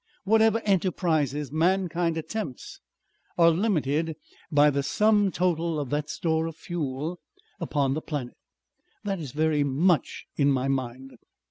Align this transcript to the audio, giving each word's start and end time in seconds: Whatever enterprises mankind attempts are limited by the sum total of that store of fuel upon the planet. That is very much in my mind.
Whatever 0.23 0.63
enterprises 0.65 1.51
mankind 1.51 2.17
attempts 2.17 2.79
are 3.37 3.51
limited 3.51 4.15
by 4.51 4.71
the 4.71 4.81
sum 4.81 5.29
total 5.31 5.79
of 5.79 5.91
that 5.91 6.09
store 6.09 6.47
of 6.47 6.55
fuel 6.55 7.19
upon 7.59 7.93
the 7.93 8.01
planet. 8.01 8.33
That 9.03 9.19
is 9.19 9.31
very 9.31 9.63
much 9.63 10.25
in 10.37 10.51
my 10.51 10.67
mind. 10.67 11.19